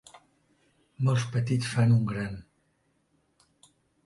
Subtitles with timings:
[1.07, 2.41] Molts petits fan un gran.